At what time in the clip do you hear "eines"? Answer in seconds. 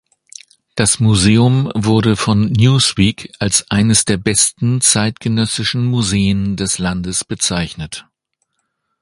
3.69-4.03